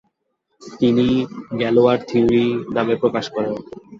তিনি 0.61 1.05
গ্যালোয়ার 1.59 1.99
থিওরি 2.09 2.45
নামে 2.75 2.95
প্রকাশ 3.01 3.25
করেন। 3.35 3.53